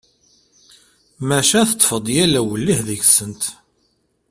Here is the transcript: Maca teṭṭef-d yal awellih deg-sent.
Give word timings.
Maca 1.27 1.61
teṭṭef-d 1.69 2.05
yal 2.15 2.33
awellih 2.39 2.79
deg-sent. 2.87 3.43